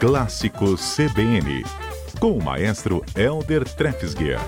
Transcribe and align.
Clássicos 0.00 0.96
CBN, 0.96 1.62
com 2.18 2.32
o 2.32 2.42
maestro 2.42 3.04
Elder 3.14 3.68
Trefsguer. 3.68 4.40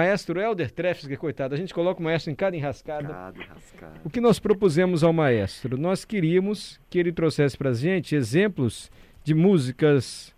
Maestro 0.00 0.40
Helder 0.40 0.70
Trefsger, 0.70 1.18
coitado, 1.18 1.54
a 1.54 1.58
gente 1.58 1.74
coloca 1.74 2.00
o 2.00 2.02
maestro 2.02 2.32
em 2.32 2.34
cada 2.34 2.56
enrascada. 2.56 3.06
Cada 3.06 3.38
enrascada. 3.38 4.00
O 4.02 4.08
que 4.08 4.18
nós 4.18 4.38
propusemos 4.38 5.04
ao 5.04 5.12
maestro? 5.12 5.76
Nós 5.76 6.06
queríamos 6.06 6.80
que 6.88 6.98
ele 6.98 7.12
trouxesse 7.12 7.54
para 7.54 7.68
a 7.68 7.74
gente 7.74 8.16
exemplos 8.16 8.90
de 9.22 9.34
músicas 9.34 10.34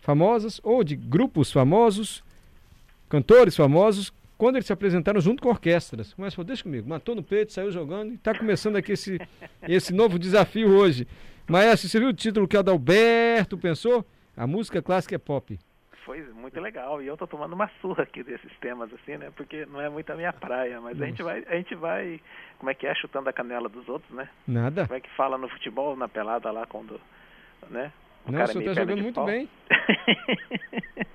famosas 0.00 0.60
ou 0.62 0.84
de 0.84 0.94
grupos 0.94 1.50
famosos, 1.50 2.22
cantores 3.08 3.56
famosos, 3.56 4.12
quando 4.38 4.56
eles 4.56 4.66
se 4.66 4.72
apresentaram 4.72 5.20
junto 5.20 5.42
com 5.42 5.48
orquestras. 5.48 6.12
O 6.12 6.20
maestro 6.20 6.36
falou, 6.36 6.46
deixa 6.46 6.62
comigo, 6.62 6.88
matou 6.88 7.16
no 7.16 7.22
peito, 7.22 7.52
saiu 7.52 7.72
jogando 7.72 8.12
e 8.12 8.14
está 8.14 8.32
começando 8.32 8.76
aqui 8.76 8.92
esse, 8.92 9.18
esse 9.66 9.92
novo 9.92 10.20
desafio 10.20 10.68
hoje. 10.68 11.04
Maestro, 11.48 11.88
você 11.88 11.98
viu 11.98 12.10
o 12.10 12.14
título 12.14 12.46
que 12.46 12.56
o 12.56 12.60
Adalberto 12.60 13.58
pensou? 13.58 14.06
A 14.36 14.46
música 14.46 14.80
clássica 14.80 15.16
é 15.16 15.18
pop 15.18 15.58
foi 16.04 16.22
muito 16.32 16.60
legal. 16.60 17.02
E 17.02 17.06
eu 17.06 17.16
tô 17.16 17.26
tomando 17.26 17.52
uma 17.52 17.68
surra 17.80 18.04
aqui 18.04 18.22
desses 18.22 18.52
temas, 18.58 18.92
assim, 18.92 19.16
né? 19.16 19.32
Porque 19.36 19.66
não 19.66 19.80
é 19.80 19.88
muito 19.88 20.10
a 20.10 20.16
minha 20.16 20.32
praia, 20.32 20.80
mas 20.80 21.00
a 21.00 21.06
gente 21.06 21.22
vai, 21.22 21.44
a 21.48 21.56
gente 21.56 21.74
vai, 21.74 22.20
como 22.58 22.70
é 22.70 22.74
que 22.74 22.86
é, 22.86 22.94
chutando 22.94 23.28
a 23.28 23.32
canela 23.32 23.68
dos 23.68 23.88
outros, 23.88 24.10
né? 24.14 24.28
Nada. 24.46 24.86
Como 24.86 24.96
é 24.96 25.00
que 25.00 25.10
fala 25.10 25.36
no 25.36 25.48
futebol, 25.48 25.96
na 25.96 26.08
pelada 26.08 26.50
lá, 26.50 26.66
quando, 26.66 27.00
né? 27.70 27.92
O 28.26 28.32
não, 28.32 28.42
o 28.42 28.46
senhor 28.46 28.64
tá 28.64 28.80
jogando 28.80 29.02
muito 29.02 29.14
pau. 29.14 29.26
bem. 29.26 29.48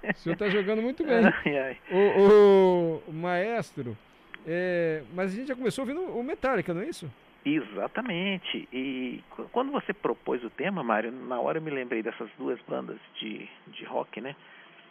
o 0.03 0.17
senhor 0.17 0.35
tá 0.35 0.49
jogando 0.49 0.81
muito 0.81 1.03
bem. 1.03 1.25
Ai, 1.45 1.57
ai. 1.57 1.77
O, 1.91 3.01
o, 3.07 3.13
maestro, 3.13 3.97
é, 4.45 5.01
mas 5.15 5.31
a 5.31 5.35
gente 5.35 5.47
já 5.47 5.55
começou 5.55 5.83
ouvindo 5.83 6.01
o 6.01 6.23
Metallica, 6.23 6.71
não 6.71 6.81
é 6.81 6.85
isso? 6.85 7.11
Exatamente. 7.43 8.67
E 8.71 9.23
quando 9.51 9.71
você 9.71 9.91
propôs 9.91 10.43
o 10.43 10.51
tema, 10.51 10.83
Mário, 10.83 11.11
na 11.11 11.39
hora 11.39 11.57
eu 11.57 11.61
me 11.61 11.71
lembrei 11.71 12.03
dessas 12.03 12.29
duas 12.37 12.59
bandas 12.67 12.99
de, 13.19 13.49
de 13.67 13.85
rock, 13.85 14.21
né? 14.21 14.35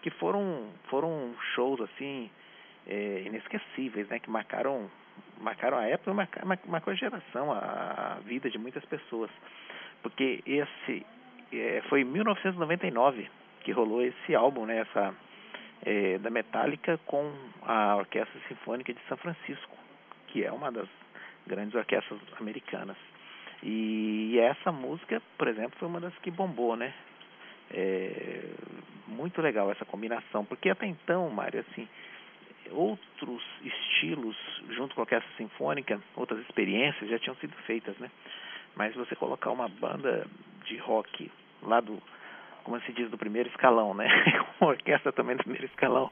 Que 0.03 0.11
foram 0.11 0.69
foram 0.89 1.35
shows 1.55 1.81
assim 1.81 2.31
é, 2.87 3.23
inesquecíveis, 3.27 4.09
né? 4.09 4.19
Que 4.19 4.31
marcaram 4.31 4.91
marcaram 5.41 5.79
a 5.79 5.85
época, 5.85 6.15
marcaram, 6.15 6.59
marcou 6.67 6.93
a 6.93 6.97
geração, 6.97 7.53
a, 7.53 8.19
vida 8.25 8.51
de 8.51 8.59
muitas 8.59 8.85
pessoas, 8.85 9.31
porque 10.03 10.43
esse 10.47 11.05
é, 11.53 11.83
foi 11.89 12.03
em 12.03 12.05
1999 12.05 13.29
que 13.63 13.73
rolou 13.73 14.03
esse 14.03 14.35
álbum, 14.35 14.67
né? 14.67 14.79
Essa 14.79 15.15
é, 15.83 16.19
da 16.19 16.31
Metallica 16.31 16.99
com 17.07 17.33
a 17.63 17.97
Orquestra 17.97 18.41
Sinfônica 18.49 18.93
de 18.93 19.01
São 19.09 19.17
Francisco, 19.17 19.77
que 20.29 20.45
é 20.45 20.53
uma 20.53 20.73
das 20.73 20.89
grandes 21.47 21.75
orquestras 21.75 22.21
americanas. 22.41 22.97
E 23.63 24.39
essa 24.39 24.71
música, 24.71 25.21
por 25.37 25.49
exemplo, 25.49 25.77
foi 25.79 25.89
uma 25.89 26.01
das 26.01 26.17
que 26.19 26.31
bombou, 26.31 26.77
né? 26.77 26.95
É, 27.71 28.45
muito 29.09 29.41
legal 29.41 29.71
essa 29.71 29.85
combinação, 29.85 30.45
porque 30.45 30.71
até 30.71 30.87
então, 30.87 31.29
Mário, 31.31 31.61
assim, 31.61 31.89
outros 32.71 33.43
estilos 33.63 34.37
junto 34.71 34.95
com 34.95 35.01
a 35.01 35.05
orquestra 35.05 35.31
sinfônica, 35.37 36.01
outras 36.15 36.41
experiências 36.41 37.09
já 37.11 37.19
tinham 37.19 37.37
sido 37.37 37.55
feitas, 37.67 37.97
né? 37.99 38.11
Mas 38.77 38.95
você 38.95 39.17
colocar 39.17 39.51
uma 39.51 39.69
banda 39.69 40.27
de 40.67 40.77
rock 40.77 41.31
lá 41.63 41.81
do, 41.81 42.01
como 42.63 42.79
se 42.83 42.93
diz, 42.93 43.11
do 43.11 43.19
primeiro 43.19 43.49
escalão, 43.49 43.95
né? 43.95 44.07
uma 44.61 44.71
orquestra 44.71 45.13
também 45.13 45.37
do 45.37 45.43
primeiro 45.43 45.67
escalão, 45.67 46.11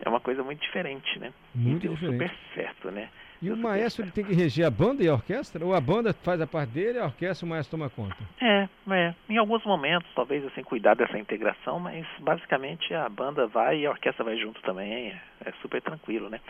é 0.00 0.08
uma 0.08 0.20
coisa 0.20 0.42
muito 0.42 0.60
diferente, 0.60 1.18
né? 1.18 1.32
Muito 1.54 1.84
e 1.84 1.88
deu 1.88 1.94
diferente. 1.94 2.28
super 2.28 2.36
certo, 2.54 2.90
né? 2.90 3.08
E 3.40 3.50
o 3.50 3.56
maestro 3.56 4.04
ele 4.04 4.10
tem 4.10 4.24
que 4.24 4.34
reger 4.34 4.66
a 4.66 4.70
banda 4.70 5.02
e 5.02 5.08
a 5.08 5.12
orquestra? 5.12 5.64
Ou 5.64 5.72
a 5.72 5.80
banda 5.80 6.12
faz 6.12 6.40
a 6.40 6.46
parte 6.46 6.70
dele 6.70 6.98
e 6.98 7.00
a 7.00 7.04
orquestra 7.04 7.46
o 7.46 7.48
maestro 7.48 7.78
toma 7.78 7.88
conta? 7.88 8.16
É, 8.40 8.68
é. 8.90 9.14
Em 9.28 9.38
alguns 9.38 9.64
momentos, 9.64 10.08
talvez 10.14 10.44
assim, 10.44 10.62
cuidar 10.64 10.94
dessa 10.94 11.16
integração, 11.16 11.78
mas 11.78 12.04
basicamente 12.18 12.92
a 12.92 13.08
banda 13.08 13.46
vai 13.46 13.80
e 13.80 13.86
a 13.86 13.90
orquestra 13.90 14.24
vai 14.24 14.36
junto 14.36 14.60
também. 14.62 14.92
É, 14.92 15.20
é 15.44 15.52
super 15.62 15.80
tranquilo, 15.80 16.28
né? 16.28 16.40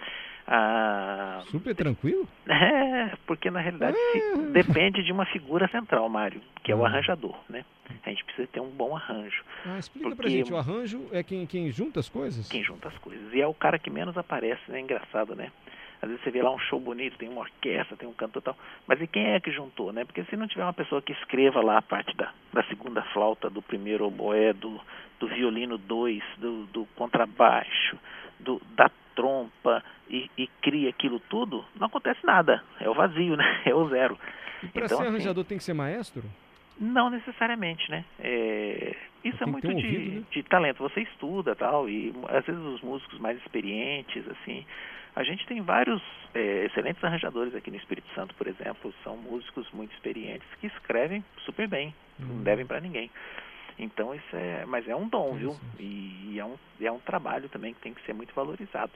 Ah, 0.47 1.43
super 1.51 1.75
tranquilo? 1.75 2.27
É, 2.49 3.13
porque 3.27 3.51
na 3.51 3.61
realidade 3.61 3.97
ah. 3.97 4.39
depende 4.53 5.05
de 5.05 5.13
uma 5.13 5.27
figura 5.27 5.69
central, 5.69 6.09
Mário, 6.09 6.41
que 6.65 6.73
é 6.73 6.75
o 6.75 6.85
ah. 6.85 6.89
arranjador, 6.89 7.37
né? 7.49 7.65
A 8.09 8.11
gente 8.11 8.25
precisa 8.25 8.49
ter 8.49 8.61
um 8.61 8.71
bom 8.71 8.97
arranjo. 8.97 9.45
Ah, 9.65 9.79
explica 9.79 10.09
porque... 10.09 10.23
pra 10.23 10.31
gente, 10.31 10.53
o 10.53 10.57
arranjo 10.57 11.09
é 11.13 11.23
quem, 11.23 11.47
quem 11.47 11.71
junta 11.71 12.01
as 12.01 12.09
coisas? 12.09 12.49
Quem 12.49 12.63
junta 12.63 12.89
as 12.89 12.99
coisas. 12.99 13.33
E 13.33 13.41
é 13.41 13.47
o 13.47 13.55
cara 13.55 13.79
que 13.79 13.91
menos 13.91 14.17
aparece, 14.17 14.63
né? 14.69 14.81
Engraçado, 14.81 15.35
né? 15.35 15.53
Às 16.01 16.09
vezes 16.09 16.23
você 16.23 16.31
vê 16.31 16.43
lá 16.43 16.51
um 16.51 16.59
show 16.59 16.79
bonito, 16.79 17.19
tem 17.19 17.29
uma 17.29 17.41
orquestra, 17.41 17.97
tem 17.97 18.09
um 18.09 18.13
cantor 18.13 18.41
tal. 18.41 18.57
Mas 18.87 19.01
e 19.01 19.07
quem 19.07 19.33
é 19.33 19.41
que 19.41 19.51
juntou, 19.51 19.93
né? 19.93 20.05
Porque 20.05 20.25
se 20.25 20.37
não 20.37 20.47
tiver 20.47 20.63
uma 20.63 20.73
pessoa 20.73 21.03
que 21.03 21.13
escreva 21.13 21.61
lá 21.61 21.79
a 21.79 21.83
parte 21.83 22.17
da, 22.17 22.33
da 22.53 22.63
segunda 22.65 23.03
flauta, 23.13 23.51
do 23.51 23.61
primeiro 23.61 24.07
oboé, 24.07 24.53
do, 24.53 24.81
do 25.19 25.27
violino 25.29 25.77
2, 25.77 26.23
do, 26.39 26.67
do 26.67 26.87
contrabaixo, 26.95 27.99
do, 28.39 28.63
da 28.77 28.89
trompa 29.17 29.83
e, 30.09 30.31
e 30.39 30.47
cria 30.63 30.89
aquilo 30.91 31.19
tudo, 31.19 31.65
não 31.75 31.89
acontece 31.89 32.25
nada. 32.25 32.63
É 32.81 32.89
o 32.89 32.95
vazio, 32.95 33.37
né? 33.37 33.63
É 33.67 33.75
o 33.75 33.89
zero. 33.89 34.17
E 34.63 34.69
para 34.69 34.85
então, 34.85 34.99
ser 34.99 35.03
assim, 35.03 35.13
arranjador 35.13 35.45
tem 35.45 35.59
que 35.59 35.65
ser 35.65 35.75
maestro? 35.75 36.23
Não 36.81 37.11
necessariamente, 37.11 37.91
né? 37.91 38.05
É, 38.21 38.95
isso 39.25 39.43
é 39.43 39.47
muito 39.47 39.69
um 39.69 39.75
de, 39.75 39.87
ouvido, 39.87 40.21
né? 40.21 40.27
de 40.31 40.43
talento. 40.45 40.79
Você 40.79 41.01
estuda 41.01 41.55
tal, 41.57 41.89
e 41.89 42.15
às 42.29 42.45
vezes 42.45 42.61
os 42.63 42.81
músicos 42.83 43.19
mais 43.19 43.37
experientes, 43.39 44.25
assim, 44.29 44.65
a 45.17 45.25
gente 45.25 45.45
tem 45.47 45.61
vários 45.61 46.01
é, 46.35 46.67
excelentes 46.67 47.03
arranjadores 47.03 47.55
aqui 47.55 47.71
no 47.71 47.77
Espírito 47.77 48.09
Santo, 48.15 48.35
por 48.37 48.47
exemplo, 48.47 48.95
são 49.03 49.17
músicos 49.17 49.69
muito 49.73 49.93
experientes 49.93 50.47
que 50.61 50.69
escrevem 50.69 51.25
super 51.39 51.67
bem, 51.67 51.93
não 52.19 52.37
uhum. 52.37 52.43
devem 52.43 52.65
para 52.65 52.81
ninguém. 52.81 53.11
Então 53.79 54.15
isso 54.15 54.37
é, 54.37 54.65
mas 54.67 54.87
é 54.89 54.95
um 54.95 55.09
dom, 55.09 55.35
viu? 55.35 55.57
E, 55.79 56.33
e, 56.33 56.39
é 56.39 56.45
um, 56.45 56.57
é 56.81 56.91
um 56.91 56.99
trabalho 56.99 57.49
também 57.49 57.75
que 57.75 57.81
tem 57.81 57.95
que 57.95 58.05
ser 58.05 58.13
muito 58.13 58.35
valorizado. 58.35 58.93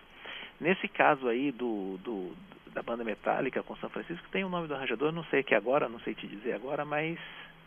Nesse 0.61 0.89
caso 0.89 1.29
aí 1.29 1.51
do, 1.53 1.99
do 1.99 2.33
da 2.73 2.83
banda 2.83 3.05
metálica 3.05 3.63
com 3.63 3.77
São 3.77 3.91
Francisco 3.91 4.27
tem 4.31 4.45
o 4.45 4.49
nome 4.49 4.67
do 4.67 4.75
arranjador, 4.75 5.13
não 5.13 5.25
sei 5.25 5.43
que 5.43 5.55
agora, 5.55 5.89
não 5.89 6.01
sei 6.01 6.15
te 6.15 6.27
dizer 6.27 6.55
agora, 6.55 6.85
mas 6.85 7.19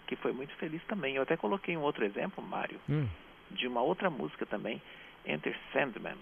que 0.05 0.15
foi 0.15 0.31
muito 0.31 0.53
feliz 0.55 0.83
também. 0.85 1.15
Eu 1.15 1.23
até 1.23 1.37
coloquei 1.37 1.75
um 1.75 1.81
outro 1.81 2.05
exemplo, 2.05 2.43
Mário, 2.43 2.79
hum. 2.89 3.07
de 3.51 3.67
uma 3.67 3.81
outra 3.81 4.09
música 4.09 4.45
também, 4.45 4.81
Enter 5.25 5.55
Sandman. 5.71 6.17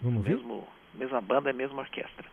Vamos 0.00 0.24
ver? 0.24 0.36
Mesmo, 0.36 0.66
mesma 0.94 1.20
banda, 1.20 1.52
mesma 1.52 1.82
orquestra. 1.82 2.26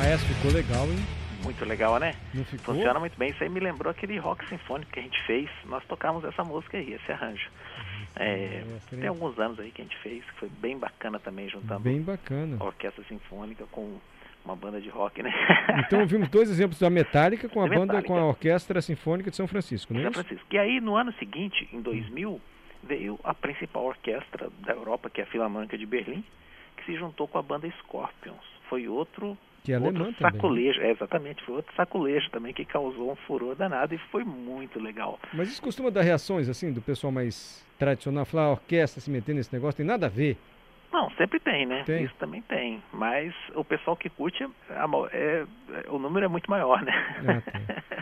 Maestro, 0.00 0.34
ficou 0.34 0.50
legal, 0.50 0.86
hein? 0.86 0.98
Muito 1.44 1.62
legal, 1.66 1.98
né? 2.00 2.14
Funciona 2.62 2.98
muito 2.98 3.18
bem. 3.18 3.32
Isso 3.32 3.44
aí 3.44 3.50
me 3.50 3.60
lembrou 3.60 3.90
aquele 3.90 4.16
rock 4.16 4.48
sinfônico 4.48 4.90
que 4.90 4.98
a 4.98 5.02
gente 5.02 5.22
fez. 5.24 5.50
Nós 5.66 5.84
tocamos 5.84 6.24
essa 6.24 6.42
música 6.42 6.78
aí, 6.78 6.94
esse 6.94 7.12
arranjo. 7.12 7.50
É, 8.16 8.24
é, 8.24 8.96
tem 8.96 9.06
alguns 9.06 9.38
anos 9.38 9.60
aí 9.60 9.70
que 9.70 9.82
a 9.82 9.84
gente 9.84 9.98
fez, 9.98 10.24
que 10.24 10.32
foi 10.36 10.48
bem 10.48 10.78
bacana 10.78 11.18
também, 11.18 11.50
juntando 11.50 11.80
bem 11.80 12.00
bacana. 12.00 12.56
a 12.58 12.64
orquestra 12.64 13.04
sinfônica 13.04 13.66
com 13.70 13.98
uma 14.42 14.56
banda 14.56 14.80
de 14.80 14.88
rock, 14.88 15.22
né? 15.22 15.30
Então 15.86 16.06
vimos 16.06 16.30
dois 16.30 16.48
exemplos 16.48 16.78
da 16.78 16.88
Metallica 16.88 17.46
com 17.46 17.60
a 17.60 17.68
da 17.68 17.74
banda 17.74 17.92
Metallica. 17.92 18.08
com 18.08 18.18
a 18.18 18.24
Orquestra 18.24 18.80
Sinfônica 18.80 19.30
de 19.30 19.36
São 19.36 19.46
Francisco, 19.46 19.92
não 19.92 20.00
é 20.00 20.04
São 20.04 20.12
Francisco. 20.14 20.46
E 20.50 20.58
aí 20.58 20.80
no 20.80 20.96
ano 20.96 21.12
seguinte, 21.18 21.68
em 21.74 21.82
2000, 21.82 22.40
veio 22.84 23.20
a 23.22 23.34
principal 23.34 23.84
orquestra 23.84 24.48
da 24.60 24.72
Europa, 24.72 25.10
que 25.10 25.20
é 25.20 25.24
a 25.24 25.26
Filarmônica 25.26 25.76
de 25.76 25.84
Berlim, 25.84 26.24
que 26.78 26.86
se 26.86 26.96
juntou 26.96 27.28
com 27.28 27.36
a 27.36 27.42
banda 27.42 27.70
Scorpions. 27.82 28.42
Foi 28.70 28.88
outro 28.88 29.36
que 29.64 29.72
é 29.72 29.78
outro 29.78 29.96
alemã 29.96 30.14
sacolejo, 30.18 30.74
também. 30.78 30.90
É, 30.90 30.92
exatamente, 30.92 31.44
foi 31.44 31.56
outro 31.56 31.74
sacolejo 31.74 32.30
também 32.30 32.52
que 32.52 32.64
causou 32.64 33.12
um 33.12 33.16
furor 33.16 33.54
danado 33.54 33.94
e 33.94 33.98
foi 34.10 34.24
muito 34.24 34.80
legal. 34.80 35.18
Mas 35.32 35.48
isso 35.48 35.62
costuma 35.62 35.90
dar 35.90 36.02
reações 36.02 36.48
assim 36.48 36.72
do 36.72 36.80
pessoal 36.80 37.12
mais 37.12 37.66
tradicional, 37.78 38.24
falar 38.24 38.44
a 38.44 38.50
orquestra 38.52 39.00
se 39.00 39.10
metendo 39.10 39.38
nesse 39.38 39.52
negócio, 39.52 39.76
tem 39.76 39.86
nada 39.86 40.06
a 40.06 40.08
ver. 40.08 40.36
Não, 40.92 41.08
sempre 41.12 41.38
tem, 41.38 41.66
né? 41.66 41.84
Tem. 41.84 42.04
Isso 42.04 42.14
também 42.18 42.42
tem. 42.42 42.82
Mas 42.92 43.32
o 43.54 43.64
pessoal 43.64 43.96
que 43.96 44.08
curte, 44.08 44.42
é, 44.42 44.46
é, 45.12 45.46
o 45.88 45.98
número 45.98 46.26
é 46.26 46.28
muito 46.28 46.50
maior, 46.50 46.82
né? 46.82 46.92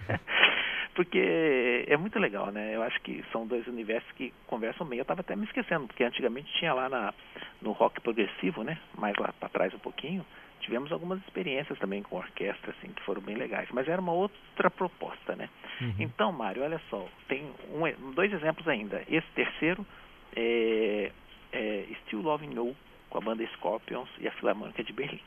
Ah, 0.09 0.19
porque 0.95 1.85
é 1.87 1.97
muito 1.97 2.19
legal, 2.19 2.51
né? 2.51 2.75
Eu 2.75 2.83
acho 2.83 3.01
que 3.03 3.23
são 3.31 3.47
dois 3.47 3.67
universos 3.67 4.11
que 4.13 4.33
conversam 4.47 4.87
bem. 4.87 4.99
Eu 4.99 5.03
estava 5.03 5.21
até 5.21 5.37
me 5.37 5.45
esquecendo, 5.45 5.87
porque 5.87 6.03
antigamente 6.03 6.51
tinha 6.59 6.73
lá 6.73 6.89
na, 6.89 7.15
no 7.61 7.73
rock 7.73 8.01
progressivo, 8.01 8.65
né? 8.65 8.79
Mais 8.97 9.15
lá 9.17 9.33
para 9.39 9.49
trás 9.51 9.75
um 9.75 9.79
pouquinho, 9.79 10.25
tivemos 10.61 10.93
algumas 10.93 11.19
experiências 11.21 11.79
também 11.79 12.03
com 12.03 12.17
orquestra, 12.17 12.75
assim, 12.79 12.93
que 12.93 13.03
foram 13.03 13.21
bem 13.23 13.37
legais. 13.37 13.69
Mas 13.73 13.89
era 13.89 14.01
uma 14.01 14.13
outra 14.13 14.71
proposta, 14.71 15.35
né? 15.37 15.49
Uhum. 15.81 15.95
Então, 15.99 16.33
Mário, 16.33 16.63
olha 16.63 16.81
só, 16.91 17.07
tem 17.29 17.51
um, 17.71 18.13
dois 18.13 18.33
exemplos 18.33 18.67
ainda. 18.69 19.03
Esse 19.09 19.27
terceiro 19.35 19.87
é 20.37 21.11
é, 21.53 21.87
Still 22.03 22.23
Loving 22.23 22.55
You, 22.55 22.77
com 23.11 23.19
a 23.19 23.21
banda 23.21 23.47
Scorpions 23.55 24.09
e 24.19 24.29
a 24.29 24.33
Filarmônica 24.33 24.83
de 24.83 24.93
Berlim. 24.93 25.21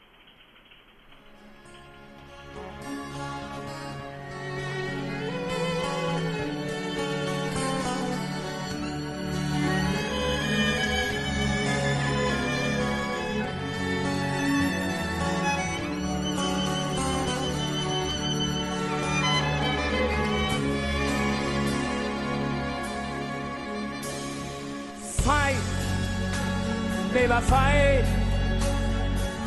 Babe, 27.13 27.31
I 27.31 27.41
fight 27.41 28.05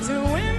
to 0.06 0.20
win 0.32 0.53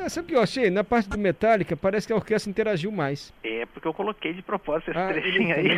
É, 0.00 0.08
sabe 0.08 0.26
o 0.26 0.28
que 0.28 0.34
eu 0.34 0.42
achei? 0.42 0.70
Na 0.70 0.82
parte 0.82 1.10
do 1.10 1.18
Metallica, 1.18 1.76
parece 1.76 2.06
que 2.06 2.12
a 2.12 2.16
orquestra 2.16 2.50
interagiu 2.50 2.90
mais. 2.90 3.34
É, 3.44 3.66
porque 3.66 3.86
eu 3.86 3.92
coloquei 3.92 4.32
de 4.32 4.40
propósito 4.40 4.90
esse 4.90 4.98
ah, 4.98 5.08
trechinho 5.08 5.54
aí. 5.54 5.68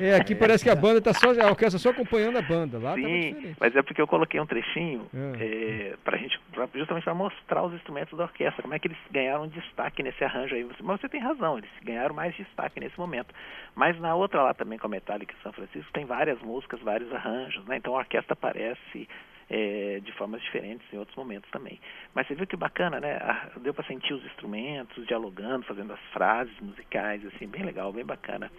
É, 0.00 0.14
aqui 0.14 0.34
parece 0.34 0.62
que 0.62 0.70
a 0.70 0.74
banda 0.74 1.00
tá 1.00 1.12
só, 1.12 1.28
a 1.30 1.50
orquestra 1.50 1.78
só 1.78 1.90
acompanhando 1.90 2.38
a 2.38 2.42
banda. 2.42 2.78
Lá 2.78 2.94
Sim, 2.94 3.54
mas 3.58 3.74
é 3.74 3.82
porque 3.82 4.00
eu 4.00 4.06
coloquei 4.06 4.40
um 4.40 4.46
trechinho 4.46 5.06
é. 5.14 5.44
É, 5.44 5.94
pra 6.04 6.16
gente, 6.16 6.38
pra, 6.52 6.68
justamente 6.74 7.04
para 7.04 7.14
mostrar 7.14 7.62
os 7.64 7.74
instrumentos 7.74 8.16
da 8.16 8.24
orquestra, 8.24 8.62
como 8.62 8.74
é 8.74 8.78
que 8.78 8.88
eles 8.88 8.98
ganharam 9.10 9.48
destaque 9.48 10.02
nesse 10.02 10.22
arranjo 10.22 10.54
aí. 10.54 10.66
Mas 10.80 11.00
você 11.00 11.08
tem 11.08 11.20
razão, 11.20 11.58
eles 11.58 11.70
ganharam 11.82 12.14
mais 12.14 12.34
destaque 12.36 12.78
nesse 12.78 12.98
momento. 12.98 13.34
Mas 13.74 13.98
na 14.00 14.14
outra 14.14 14.42
lá 14.42 14.54
também 14.54 14.78
com 14.78 14.86
a 14.86 14.90
Metallica 14.90 15.34
São 15.42 15.52
Francisco 15.52 15.92
tem 15.92 16.04
várias 16.04 16.40
músicas, 16.40 16.80
vários 16.80 17.12
arranjos, 17.12 17.64
né? 17.66 17.76
Então 17.76 17.94
a 17.94 17.98
orquestra 17.98 18.34
aparece 18.34 19.08
é, 19.52 20.00
de 20.00 20.10
formas 20.12 20.40
diferentes 20.40 20.90
em 20.90 20.96
outros 20.96 21.14
momentos 21.14 21.48
também. 21.50 21.78
Mas 22.14 22.26
você 22.26 22.34
viu 22.34 22.46
que 22.46 22.56
bacana, 22.56 22.98
né? 22.98 23.20
Deu 23.60 23.74
para 23.74 23.84
sentir 23.84 24.14
os 24.14 24.24
instrumentos, 24.24 25.06
dialogando, 25.06 25.66
fazendo 25.66 25.92
as 25.92 26.00
frases 26.10 26.58
musicais, 26.58 27.22
assim, 27.26 27.46
bem 27.46 27.62
legal, 27.62 27.92
bem 27.92 28.04
bacana. 28.04 28.50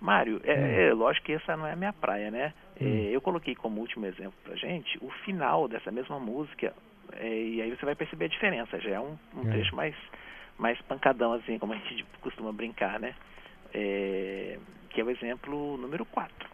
Mário, 0.00 0.40
é, 0.42 0.54
hum. 0.54 0.66
é, 0.66 0.92
lógico 0.94 1.26
que 1.26 1.32
essa 1.34 1.56
não 1.56 1.64
é 1.64 1.74
a 1.74 1.76
minha 1.76 1.92
praia, 1.92 2.28
né? 2.28 2.52
É, 2.80 2.84
hum. 2.84 3.04
eu 3.12 3.20
coloquei 3.20 3.54
como 3.54 3.80
último 3.80 4.04
exemplo 4.04 4.34
pra 4.42 4.56
gente 4.56 4.98
o 5.00 5.08
final 5.24 5.68
dessa 5.68 5.92
mesma 5.92 6.18
música, 6.18 6.74
é, 7.12 7.28
e 7.28 7.62
aí 7.62 7.70
você 7.70 7.84
vai 7.86 7.94
perceber 7.94 8.24
a 8.24 8.28
diferença, 8.28 8.80
já 8.80 8.90
é 8.90 9.00
um, 9.00 9.16
um 9.36 9.48
é. 9.48 9.52
trecho 9.52 9.76
mais, 9.76 9.94
mais 10.58 10.80
pancadão, 10.82 11.34
assim, 11.34 11.56
como 11.56 11.72
a 11.72 11.76
gente 11.76 12.04
costuma 12.20 12.52
brincar, 12.52 12.98
né? 12.98 13.14
Que 14.90 15.00
é 15.00 15.04
o 15.04 15.08
exemplo 15.08 15.76
número 15.78 16.04
4. 16.04 16.51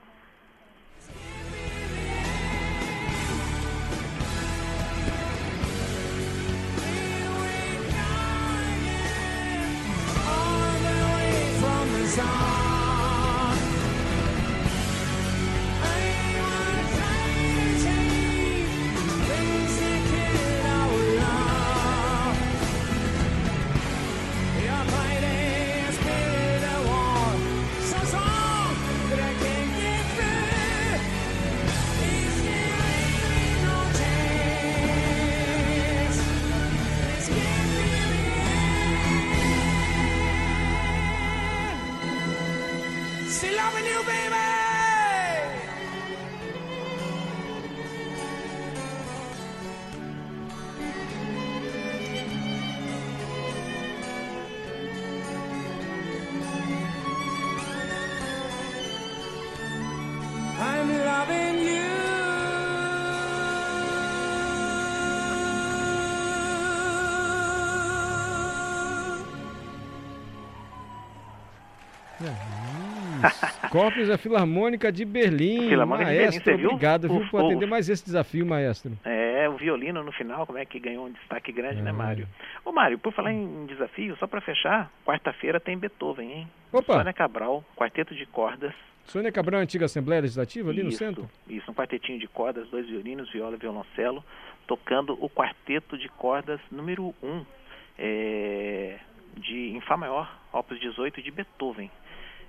Still 43.31 43.55
loving 43.57 43.85
you, 43.85 44.03
baby. 44.05 44.35
I'm 60.61 60.89
loving 61.05 61.59
you. 61.59 61.89
Yeah. 72.21 72.58
Corpus, 73.71 74.11
a 74.11 74.19
Filarmônica 74.19 74.91
de 74.91 75.05
Berlim. 75.05 75.69
Filarmônica 75.69 76.11
maestro, 76.11 76.39
de 76.39 76.45
Berlim, 76.45 76.61
viu? 76.61 76.71
obrigado, 76.71 77.09
viu, 77.09 77.29
por 77.31 77.45
atender 77.45 77.67
mais 77.67 77.89
esse 77.89 78.05
desafio, 78.05 78.47
maestro. 78.47 78.93
É, 79.05 79.49
o 79.49 79.57
violino 79.57 80.03
no 80.03 80.13
final, 80.13 80.47
como 80.47 80.59
é 80.59 80.65
que 80.65 80.79
ganhou 80.79 81.07
um 81.07 81.13
destaque 81.13 81.53
grande, 81.53 81.81
é. 81.81 81.83
né, 81.83 81.93
Mário? 81.93 82.29
Ô, 82.65 82.73
Mário, 82.73 82.99
por 82.99 83.13
falar 83.13 83.33
em 83.33 83.67
desafio, 83.67 84.17
só 84.17 84.27
para 84.27 84.41
fechar, 84.41 84.91
quarta-feira 85.05 85.61
tem 85.61 85.77
Beethoven, 85.77 86.33
hein? 86.33 86.49
Opa! 86.73 86.95
Sônia 86.95 87.13
Cabral, 87.13 87.65
quarteto 87.77 88.15
de 88.15 88.27
cordas. 88.27 88.75
Sônia 89.05 89.33
Cabral, 89.33 89.61
antiga 89.61 89.87
Assembleia 89.87 90.21
Legislativa, 90.21 90.71
ali 90.71 90.81
isso, 90.81 90.91
no 90.91 90.93
centro? 90.93 91.31
Isso, 91.49 91.71
um 91.71 91.75
quartetinho 91.75 92.19
de 92.19 92.29
cordas, 92.29 92.69
dois 92.69 92.87
violinos, 92.87 93.31
viola 93.31 93.57
e 93.57 93.59
violoncelo, 93.59 94.23
tocando 94.67 95.17
o 95.19 95.31
quarteto 95.31 95.97
de 95.97 96.09
cordas 96.11 96.61
número 96.71 97.15
1, 97.23 97.27
um, 97.27 97.47
é, 97.99 98.99
de, 99.37 99.71
em 99.71 99.81
Fá 99.81 99.97
maior, 99.97 100.31
opus 100.53 100.79
18 100.79 101.23
de 101.23 101.31
Beethoven 101.31 101.91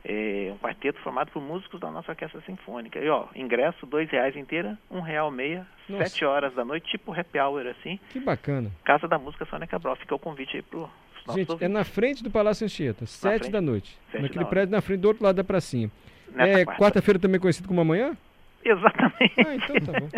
é, 0.04 0.52
um 0.54 0.58
quarteto 0.58 1.00
formado 1.02 1.32
por 1.32 1.42
músicos 1.42 1.80
da 1.80 1.92
nossa 1.92 2.12
orquestra 2.12 2.42
sinfônica. 2.42 3.00
E 3.00 3.10
ó, 3.10 3.28
ingresso 3.36 3.86
dois 3.86 4.10
reais 4.10 4.36
inteira, 4.36 4.78
um 4.90 5.02
real 5.02 5.30
meia, 5.32 5.66
nossa. 5.88 6.06
sete 6.06 6.26
horas 6.26 6.54
da 6.54 6.64
noite, 6.64 6.90
tipo 6.90 7.14
happy 7.14 7.40
hour 7.40 7.68
assim. 7.68 8.00
Que 8.10 8.20
bacana. 8.20 8.72
Casa 8.84 9.08
da 9.08 9.18
Música 9.18 9.46
Sônia 9.46 9.68
Cabral. 9.68 9.96
Fica 9.96 10.16
o 10.16 10.20
convite 10.20 10.58
aí 10.58 10.62
pro 10.62 10.90
Gente, 11.36 11.52
ouvintes. 11.52 11.62
é 11.62 11.68
na 11.68 11.84
frente 11.84 12.24
do 12.24 12.32
Palácio 12.32 12.66
Anchieta, 12.66 13.06
sete 13.06 13.40
frente, 13.40 13.52
da 13.52 13.62
noite. 13.62 13.98
Naquele 14.14 14.44
da 14.44 14.50
prédio 14.50 14.72
na 14.72 14.82
frente 14.82 15.02
do 15.02 15.08
outro 15.08 15.24
lado 15.24 15.36
da 15.36 15.44
pracinha. 15.44 15.92
Nessa 16.34 16.60
é 16.62 16.66
quarta-feira 16.66 17.20
também 17.20 17.40
conhecido 17.40 17.68
como 17.68 17.82
amanhã? 17.82 18.16
Exatamente. 18.66 19.34
Ah, 19.46 19.56
então 19.56 19.94
tá 19.94 20.00
bom. 20.00 20.10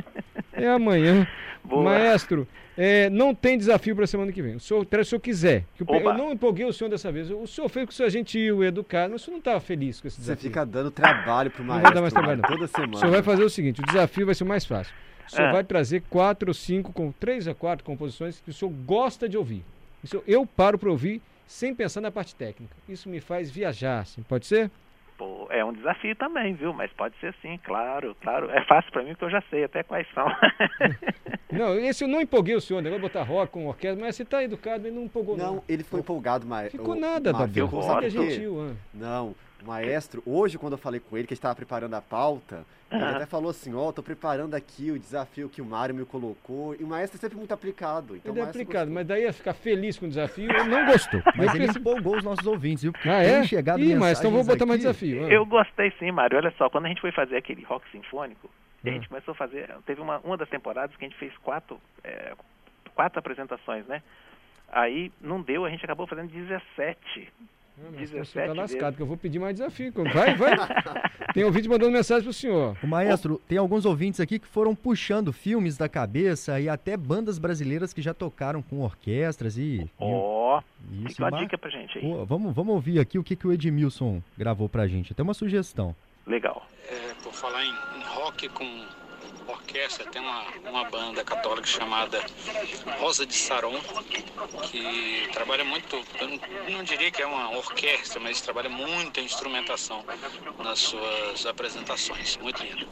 É 0.54 0.68
amanhã. 0.68 1.28
Boa. 1.64 1.84
Maestro, 1.84 2.48
é, 2.76 3.08
não 3.12 3.36
tem 3.36 3.56
desafio 3.56 3.96
para 3.96 4.06
a 4.06 4.08
semana 4.08 4.32
que 4.32 4.42
vem. 4.42 4.56
O 4.56 4.60
senhor, 4.60 4.84
se 4.90 5.00
o 5.00 5.06
senhor 5.06 5.20
quiser. 5.22 5.66
Eu, 5.80 5.86
eu, 5.96 6.14
não 6.14 6.32
empolguei 6.32 6.66
o 6.66 6.74
senhor 6.74 6.90
dessa 6.90 7.12
vez. 7.12 7.30
O 7.30 7.46
senhor 7.46 7.70
fez 7.70 7.86
com 7.86 7.92
o 7.92 7.94
senhor 7.94 8.10
gentil, 8.10 8.64
educado, 8.64 9.12
mas 9.12 9.22
o 9.22 9.26
senhor 9.26 9.36
não 9.36 9.40
estava 9.40 9.60
feliz 9.60 10.02
com 10.02 10.08
esse 10.08 10.20
desafio. 10.20 10.42
Você 10.42 10.48
fica 10.48 10.66
dando 10.66 10.90
trabalho 10.90 11.52
para 11.52 11.62
o 11.62 11.66
maestro. 11.66 11.84
Não 11.84 11.84
vai 11.84 11.94
dar 11.94 12.02
mais 12.02 12.14
trabalho, 12.14 12.42
toda 12.42 12.68
semana. 12.68 12.96
O 12.96 12.98
senhor 12.98 13.12
vai 13.12 13.22
fazer 13.22 13.44
o 13.44 13.50
seguinte: 13.50 13.80
o 13.80 13.86
desafio 13.86 14.26
vai 14.26 14.34
ser 14.34 14.44
mais 14.44 14.66
fácil. 14.66 14.94
O 15.28 15.32
senhor 15.32 15.50
é. 15.50 15.52
vai 15.52 15.64
trazer 15.64 16.02
quatro 16.10 16.50
ou 16.50 16.54
cinco, 16.54 16.92
com 16.92 17.12
três 17.12 17.48
a 17.48 17.54
quatro 17.54 17.86
composições 17.86 18.40
que 18.40 18.50
o 18.50 18.54
senhor 18.54 18.72
gosta 18.86 19.30
de 19.30 19.38
ouvir. 19.38 19.64
eu 20.26 20.46
paro 20.46 20.80
para 20.80 20.90
ouvir 20.90 21.22
sem 21.46 21.76
pensar 21.76 22.02
na 22.02 22.12
parte 22.12 22.34
técnica. 22.34 22.76
Isso 22.90 23.08
me 23.08 23.20
faz 23.20 23.52
viajar, 23.52 24.00
assim, 24.00 24.24
pode 24.24 24.48
ser? 24.48 24.72
Pô, 25.22 25.46
é 25.52 25.64
um 25.64 25.72
desafio 25.72 26.16
também, 26.16 26.56
viu? 26.56 26.74
Mas 26.74 26.92
pode 26.94 27.16
ser 27.20 27.32
sim, 27.44 27.60
claro, 27.64 28.18
claro. 28.22 28.50
É 28.50 28.66
fácil 28.66 28.92
para 28.92 29.04
mim 29.04 29.10
porque 29.10 29.26
eu 29.26 29.30
já 29.30 29.44
sei 29.52 29.64
até 29.64 29.84
quais 29.84 30.08
são. 30.16 30.26
não, 31.54 31.76
esse 31.76 32.04
eu 32.04 32.08
não 32.08 32.22
empolguei 32.22 32.56
o 32.56 32.60
senhor, 32.60 32.82
negócio 32.82 33.04
de 33.04 33.08
botar 33.08 33.22
rock 33.22 33.52
com 33.52 33.68
orquestra, 33.68 34.04
mas 34.04 34.16
você 34.16 34.24
está 34.24 34.44
educado, 34.44 34.88
ele 34.88 34.96
não 34.96 35.04
empolgou 35.04 35.38
não. 35.38 35.58
Não, 35.58 35.64
ele 35.70 35.84
foi 35.84 36.00
empolgado, 36.00 36.48
mas... 36.48 36.72
Ficou 36.72 36.96
nada, 36.96 37.32
Babel. 37.32 37.68
Você 37.68 38.06
é 38.08 38.10
gentil, 38.10 38.61
Não, 38.94 39.36
o 39.62 39.68
maestro, 39.68 40.24
hoje 40.26 40.58
quando 40.58 40.74
eu 40.74 40.78
falei 40.78 41.00
com 41.00 41.18
ele, 41.18 41.28
que 41.28 41.34
estava 41.34 41.56
preparando 41.56 41.94
a 41.94 42.02
pauta, 42.02 42.66
uhum. 42.92 42.98
ele 42.98 43.16
até 43.16 43.26
falou 43.26 43.52
assim, 43.52 43.74
ó, 43.76 43.88
oh, 43.88 43.94
tô 43.94 44.02
preparando 44.02 44.56
aqui 44.56 44.92
o 44.92 45.00
desafio 45.00 45.50
que 45.50 45.62
o 45.62 45.66
Mário 45.66 45.94
me 45.94 46.06
colocou, 46.06 46.76
e 46.76 46.84
o 46.84 46.88
maestro 46.88 47.18
é 47.18 47.22
sempre 47.22 47.38
muito 47.38 47.54
aplicado. 47.54 48.16
Então 48.16 48.34
ele 48.34 48.42
é 48.42 48.44
aplicado, 48.44 48.86
gostou. 48.86 48.94
mas 48.94 49.08
daí 49.08 49.24
ia 49.24 49.34
ficar 49.34 49.54
feliz 49.54 49.98
com 49.98 50.06
o 50.06 50.10
desafio, 50.10 50.50
ele 50.50 50.64
não 50.64 50.86
gostou. 50.86 51.22
mas 51.36 51.54
ele 51.54 51.68
empolgou 51.68 52.18
os 52.18 52.24
nossos 52.24 52.46
ouvintes, 52.46 52.84
viu? 52.84 52.92
Porque 52.92 53.10
ah, 53.10 53.24
é? 53.24 53.44
chegado 53.44 53.80
Ih, 53.80 53.96
mas 53.96 54.20
então 54.20 54.32
vou 54.32 54.44
botar 54.44 54.56
aqui. 54.56 54.66
mais 54.66 54.80
desafio. 54.82 55.26
Ah. 55.26 55.30
Eu 55.30 55.46
gostei 55.46 55.92
sim, 56.00 56.12
Mário, 56.12 56.38
olha 56.38 56.52
só, 56.58 56.70
quando 56.70 56.86
a 56.86 56.90
gente 56.90 57.02
foi 57.02 57.12
fazer 57.12 57.38
aquele 57.38 57.64
rock 57.64 57.90
sinfônico, 57.92 58.50
a 58.84 58.90
gente 58.90 59.06
ah. 59.06 59.10
começou 59.10 59.34
a 59.34 59.36
fazer, 59.36 59.70
teve 59.86 60.02
uma, 60.02 60.20
uma 60.20 60.38
das 60.38 60.50
temporadas 60.50 60.96
que 60.96 61.06
a 61.06 61.08
gente 61.08 61.18
fez 61.18 61.36
quatro, 61.38 61.80
é, 62.04 62.34
quatro 62.96 63.20
apresentações, 63.20 63.86
né? 63.86 64.02
Aí 64.72 65.12
não 65.22 65.42
deu, 65.42 65.66
a 65.66 65.70
gente 65.70 65.84
acabou 65.84 66.08
fazendo 66.08 66.32
17 66.32 67.30
não, 67.78 67.92
17 67.92 68.48
tá 68.48 68.54
lascado, 68.54 68.96
que 68.96 69.02
eu 69.02 69.06
vou 69.08 69.18
pedir 69.18 69.40
mais 69.40 69.56
desafio. 69.56 69.92
Vai, 70.14 70.36
vai. 70.36 70.56
tem 71.34 71.44
ouvinte 71.44 71.68
mandando 71.68 71.92
mensagem 71.92 72.24
pro 72.24 72.34
senhor. 72.34 72.78
O 72.84 72.88
maestro, 72.88 73.42
tem 73.48 73.58
alguns 73.58 73.86
ouvintes 73.86 74.20
aqui 74.20 74.40
que 74.40 74.48
foram 74.48 74.76
puxando 74.76 75.34
filmes 75.34 75.78
da 75.78 75.90
cabeça 75.90 76.60
e 76.60 76.70
até 76.70 76.96
bandas 76.96 77.40
brasileiras 77.40 77.94
que 77.94 78.02
já 78.02 78.14
tocaram 78.14 78.62
com 78.62 78.82
orquestras 78.82 79.58
e. 79.58 79.90
Ó, 79.98 80.60
oh, 80.60 81.08
fica 81.08 81.28
uma 81.28 81.40
dica 81.40 81.58
pra 81.58 81.70
gente 81.70 81.98
aí. 81.98 82.04
Pô, 82.04 82.26
vamos, 82.26 82.54
vamos 82.54 82.76
ouvir 82.76 83.00
aqui 83.00 83.18
o 83.18 83.24
que, 83.24 83.36
que 83.36 83.48
o 83.48 83.52
Edmilson 83.52 84.22
gravou 84.38 84.70
pra 84.70 84.88
gente. 84.88 85.14
Até 85.14 85.24
uma 85.24 85.34
sugestão. 85.34 85.96
Legal. 86.28 86.66
É, 86.90 87.14
por 87.24 87.34
falar 87.34 87.64
em, 87.66 87.70
em 87.70 88.04
rock 88.04 88.48
com 88.50 88.86
orquestra, 89.48 90.06
tem 90.10 90.22
uma, 90.22 90.44
uma 90.70 90.90
banda 90.90 91.24
católica 91.24 91.68
chamada 91.68 92.20
Rosa 93.00 93.26
de 93.26 93.34
Saron, 93.34 93.80
que 94.70 95.30
trabalha 95.32 95.64
muito, 95.64 95.96
eu 96.20 96.28
não, 96.28 96.40
não 96.78 96.84
diria 96.84 97.12
que 97.12 97.22
é 97.22 97.26
uma 97.26 97.58
orquestra, 97.58 98.20
mas 98.20 98.42
trabalha 98.42 98.70
muita 98.70 99.22
instrumentação 99.22 100.04
nas 100.64 100.80
suas 100.80 101.46
apresentações. 101.46 102.38
Muito 102.38 102.64
lindo. 102.64 102.88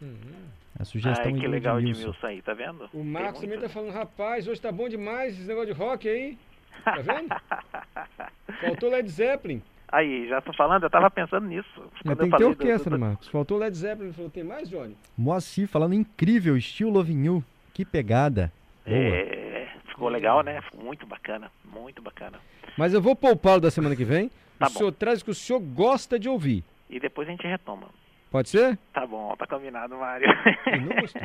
Uhum. 0.00 0.48
A 0.78 0.84
sugestão 0.84 1.32
Ai, 1.32 1.40
que 1.40 1.46
legal 1.46 1.80
de 1.80 1.90
Edmilson 1.90 2.26
aí, 2.26 2.42
tá 2.42 2.54
vendo? 2.54 2.90
O 2.92 3.04
Marcos 3.04 3.40
também 3.40 3.60
tá 3.60 3.68
falando, 3.68 3.92
rapaz, 3.92 4.48
hoje 4.48 4.60
tá 4.60 4.72
bom 4.72 4.88
demais 4.88 5.34
esse 5.34 5.46
negócio 5.46 5.72
de 5.72 5.78
rock 5.78 6.08
aí. 6.08 6.38
Tá 6.84 6.96
vendo? 6.96 7.28
Faltou 8.60 8.90
Led 8.90 9.08
Zeppelin. 9.08 9.62
Aí, 9.92 10.26
já 10.26 10.40
tô 10.40 10.54
falando, 10.54 10.84
eu 10.84 10.90
tava 10.90 11.10
pensando 11.10 11.46
nisso. 11.46 11.68
Mas 12.02 12.16
tem 12.16 12.30
que 12.30 12.36
ter 12.38 12.44
orquestra, 12.44 12.90
do, 12.90 12.96
do... 12.96 13.00
Marcos. 13.00 13.28
Faltou 13.28 13.58
Led 13.58 13.76
Zeppelin, 13.76 14.10
falou, 14.14 14.30
tem 14.30 14.42
mais, 14.42 14.70
Johnny? 14.70 14.96
Moacir 15.16 15.68
falando 15.68 15.92
incrível, 15.92 16.56
estilo 16.56 16.90
Loving 16.90 17.26
You. 17.26 17.44
Que 17.74 17.84
pegada. 17.84 18.50
Boa. 18.86 18.96
É, 18.98 19.68
ficou 19.88 20.08
legal, 20.08 20.42
né? 20.42 20.62
Ficou 20.62 20.82
muito 20.82 21.06
bacana, 21.06 21.52
muito 21.62 22.00
bacana. 22.00 22.40
Mas 22.78 22.94
eu 22.94 23.02
vou 23.02 23.14
poupá-lo 23.14 23.60
da 23.60 23.70
semana 23.70 23.94
que 23.94 24.04
vem. 24.04 24.30
Tá 24.62 24.68
o 24.68 24.70
bom. 24.70 24.78
senhor 24.78 24.92
traz 24.92 25.20
o 25.20 25.24
que 25.24 25.30
o 25.32 25.34
senhor 25.34 25.58
gosta 25.58 26.20
de 26.20 26.28
ouvir. 26.28 26.62
E 26.88 27.00
depois 27.00 27.26
a 27.26 27.32
gente 27.32 27.44
retoma. 27.44 27.88
Pode 28.30 28.48
ser? 28.48 28.78
Tá 28.92 29.04
bom, 29.04 29.34
tá 29.36 29.44
combinado, 29.44 29.96
Mário. 29.96 30.28
Ele 30.66 30.84
não 30.84 31.00
gostou. 31.00 31.22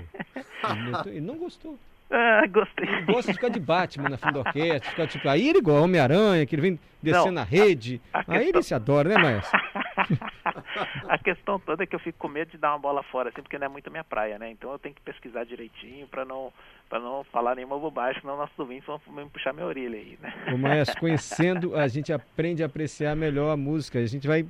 Ele 1.05 1.21
não 1.21 1.37
gostou. 1.37 1.79
Ah, 2.09 2.45
gostei. 2.47 2.87
Ele 2.87 3.01
gosta 3.05 3.31
de 3.31 3.37
ficar 3.37 3.49
de 3.49 3.59
Batman 3.59 4.09
na 4.09 4.39
orquestra, 4.39 4.89
ficar 4.89 5.07
tipo, 5.07 5.27
aí 5.27 5.49
ele 5.49 5.59
igual 5.59 5.83
Homem-Aranha, 5.83 6.45
que 6.45 6.55
ele 6.55 6.61
vem 6.61 6.79
descendo 7.01 7.33
na 7.33 7.43
rede. 7.43 8.01
A, 8.13 8.19
a 8.19 8.23
questão... 8.23 8.35
Aí 8.35 8.49
ele 8.49 8.63
se 8.63 8.73
adora, 8.73 9.09
né, 9.09 9.17
Maestro? 9.17 9.59
a 11.09 11.17
questão 11.17 11.59
toda 11.59 11.83
é 11.83 11.85
que 11.85 11.95
eu 11.95 11.99
fico 11.99 12.17
com 12.17 12.29
medo 12.29 12.51
de 12.51 12.57
dar 12.57 12.71
uma 12.71 12.79
bola 12.79 13.03
fora, 13.03 13.29
assim, 13.29 13.41
porque 13.41 13.57
não 13.57 13.65
é 13.65 13.69
muito 13.69 13.87
a 13.87 13.91
minha 13.91 14.03
praia, 14.03 14.39
né? 14.39 14.49
Então 14.49 14.71
eu 14.71 14.79
tenho 14.79 14.95
que 14.95 15.01
pesquisar 15.01 15.43
direitinho 15.43 16.07
para 16.07 16.23
não 16.23 16.51
para 16.89 17.01
não 17.01 17.21
falar 17.25 17.53
nenhuma 17.53 17.77
bobagem, 17.77 18.21
senão 18.21 18.37
nossos 18.37 18.57
ouvintes 18.57 18.87
vão 18.87 19.01
me 19.07 19.29
puxar 19.29 19.51
minha 19.51 19.65
orelha 19.65 19.97
aí, 19.97 20.17
né? 20.21 20.33
O 20.53 20.57
Maestro, 20.57 20.97
conhecendo, 21.01 21.75
a 21.77 21.85
gente 21.89 22.13
aprende 22.13 22.63
a 22.63 22.65
apreciar 22.67 23.13
melhor 23.13 23.51
a 23.51 23.57
música. 23.57 23.99
A 23.99 24.05
gente 24.05 24.25
vai, 24.25 24.45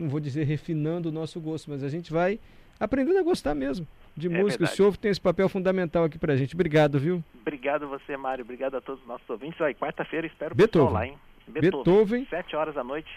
não 0.00 0.08
vou 0.08 0.18
dizer 0.18 0.44
refinando 0.44 1.10
o 1.10 1.12
nosso 1.12 1.38
gosto, 1.38 1.70
mas 1.70 1.84
a 1.84 1.90
gente 1.90 2.10
vai 2.10 2.40
aprendendo 2.80 3.18
a 3.18 3.22
gostar 3.22 3.54
mesmo 3.54 3.86
de 4.16 4.26
é 4.26 4.30
música. 4.30 4.64
Verdade. 4.64 4.72
O 4.72 4.76
senhor 4.76 4.96
tem 4.96 5.10
esse 5.10 5.20
papel 5.20 5.48
fundamental 5.48 6.04
aqui 6.04 6.18
pra 6.18 6.36
gente. 6.36 6.54
Obrigado, 6.54 6.98
viu? 6.98 7.22
Obrigado 7.40 7.86
você, 7.88 8.16
Mário. 8.16 8.42
Obrigado 8.44 8.76
a 8.76 8.80
todos 8.80 9.00
os 9.02 9.06
nossos 9.06 9.28
ouvintes. 9.28 9.60
Aí, 9.60 9.74
quarta-feira 9.74 10.26
espero 10.26 10.54
Beethoven. 10.54 10.92
lá, 10.92 11.06
hein? 11.06 11.18
Beethoven. 11.46 11.84
Beethoven. 11.84 12.26
Sete 12.30 12.56
horas 12.56 12.74
da 12.74 12.82
noite. 12.82 13.10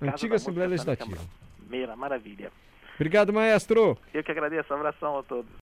Antiga 0.00 0.36
Assembleia 0.36 0.68
Legislativa. 0.68 1.20
Meira, 1.68 1.94
maravilha. 1.94 2.50
Obrigado, 2.94 3.32
maestro. 3.32 3.96
Eu 4.12 4.24
que 4.24 4.32
agradeço. 4.32 4.72
Um 4.72 4.76
abração 4.76 5.18
a 5.18 5.22
todos. 5.22 5.50